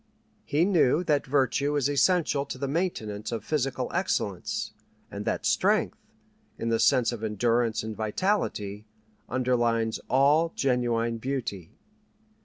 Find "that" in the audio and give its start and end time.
1.03-1.27, 5.25-5.45